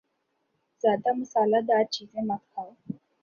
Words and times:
زیادہ 0.83 1.09
مصالہ 1.19 1.59
دار 1.67 1.83
چیزیں 1.93 2.23
مت 2.27 2.41
کھاؤ 2.51 2.69